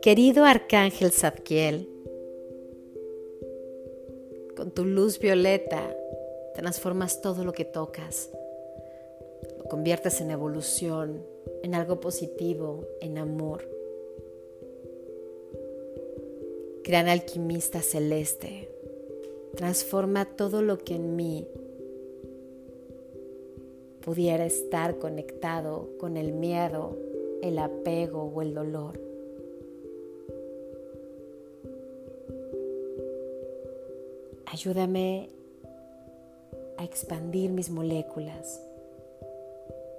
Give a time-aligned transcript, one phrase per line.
[0.00, 1.88] Querido Arcángel Zadkiel,
[4.56, 5.96] con tu luz violeta
[6.54, 8.30] transformas todo lo que tocas,
[9.58, 11.24] lo conviertes en evolución,
[11.62, 13.68] en algo positivo, en amor.
[16.84, 18.68] Gran alquimista celeste,
[19.56, 21.48] transforma todo lo que en mí
[24.02, 26.96] pudiera estar conectado con el miedo,
[27.42, 29.00] el apego o el dolor.
[34.46, 35.30] Ayúdame
[36.76, 38.60] a expandir mis moléculas,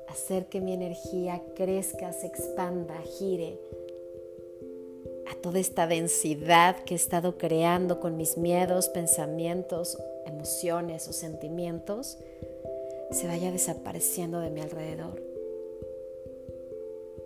[0.10, 3.58] hacer que mi energía crezca, se expanda, gire
[5.32, 12.18] a toda esta densidad que he estado creando con mis miedos, pensamientos, emociones o sentimientos,
[13.14, 15.22] se vaya desapareciendo de mi alrededor.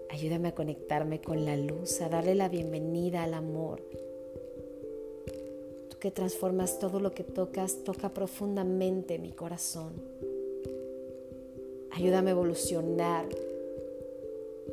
[0.10, 3.82] Ayúdame a conectarme con la luz, a darle la bienvenida al amor,
[6.00, 9.94] que transformas todo lo que tocas, toca profundamente mi corazón.
[11.92, 13.26] Ayúdame a evolucionar,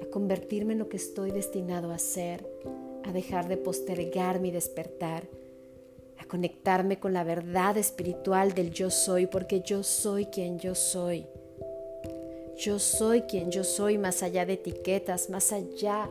[0.03, 2.47] a convertirme en lo que estoy destinado a ser,
[3.05, 5.29] a dejar de postergar mi despertar,
[6.19, 11.27] a conectarme con la verdad espiritual del yo soy, porque yo soy quien yo soy.
[12.57, 16.09] Yo soy quien yo soy más allá de etiquetas, más allá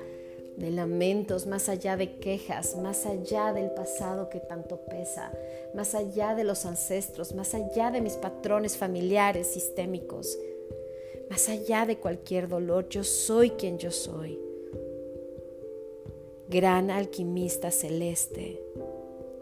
[0.58, 5.32] de lamentos, más allá de quejas, más allá del pasado que tanto pesa,
[5.74, 10.38] más allá de los ancestros, más allá de mis patrones familiares sistémicos,
[11.30, 14.40] más allá de cualquier dolor, yo soy quien yo soy.
[16.50, 18.62] Gran alquimista celeste,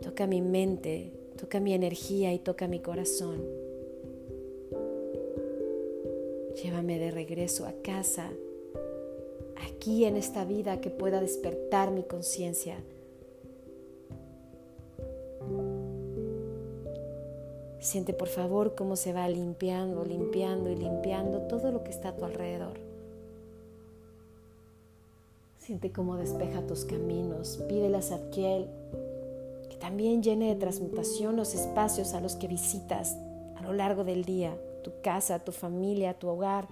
[0.02, 3.42] toca mi mente, toca mi energía y toca mi corazón.
[6.62, 8.30] Llévame de regreso a casa
[9.68, 12.78] aquí en esta vida que pueda despertar mi conciencia.
[17.80, 22.16] Siente por favor cómo se va limpiando, limpiando y limpiando todo lo que está a
[22.16, 22.80] tu alrededor.
[25.58, 27.60] Siente cómo despeja tus caminos.
[27.68, 28.68] Pídele a que
[29.82, 33.18] también llene de transmutación los espacios a los que visitas
[33.58, 36.68] a lo largo del día, tu casa, tu familia, tu hogar,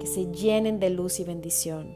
[0.00, 1.94] que se llenen de luz y bendición.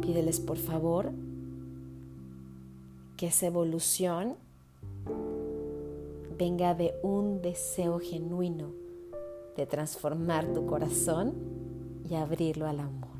[0.00, 1.12] Pídeles por favor
[3.16, 4.36] que esa evolución
[6.38, 8.72] venga de un deseo genuino
[9.56, 11.34] de transformar tu corazón
[12.08, 13.10] y abrirlo al amor.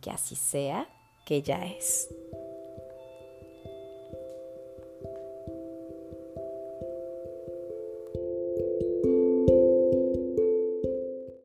[0.00, 0.88] Que así sea,
[1.26, 2.08] que ya es.